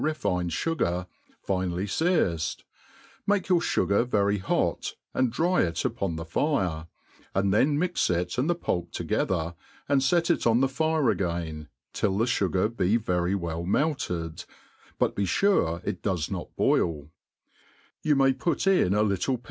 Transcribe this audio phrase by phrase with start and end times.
[0.01, 1.05] refined fugar,
[1.43, 2.63] finely fearced;
[3.27, 6.87] make your fugar very hot, and dry it upon the fire,
[7.35, 9.53] and then mix ic and the pulp together
[9.87, 14.43] and fet it on the fire again, till the fugar be very well melted
[14.97, 17.11] but be fure it does not boil:
[18.01, 19.39] you may put in a little p?